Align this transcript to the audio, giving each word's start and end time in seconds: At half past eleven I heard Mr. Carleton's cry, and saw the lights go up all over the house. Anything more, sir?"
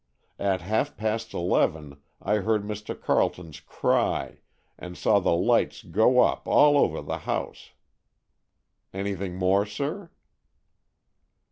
At 0.39 0.61
half 0.61 0.97
past 0.97 1.31
eleven 1.31 2.01
I 2.19 2.37
heard 2.37 2.63
Mr. 2.63 2.99
Carleton's 2.99 3.59
cry, 3.59 4.39
and 4.75 4.97
saw 4.97 5.19
the 5.19 5.35
lights 5.35 5.83
go 5.83 6.21
up 6.21 6.47
all 6.47 6.75
over 6.79 7.03
the 7.03 7.19
house. 7.19 7.73
Anything 8.95 9.35
more, 9.35 9.63
sir?" 9.67 10.09